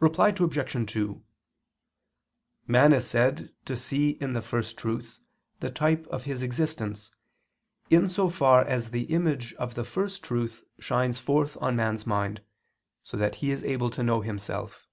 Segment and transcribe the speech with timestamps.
[0.00, 0.92] Reply Obj.
[0.92, 1.22] 2:
[2.66, 5.20] Man is said to see in the First Truth
[5.60, 7.12] the type of his existence,
[7.88, 12.42] in so far as the image of the First Truth shines forth on man's mind,
[13.04, 14.88] so that he is able to know himself.